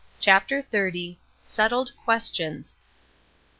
CHAPTER 0.19 0.63
XXX. 0.63 1.17
SETTLED 1.45 1.91
QUESTIONS. 2.05 2.79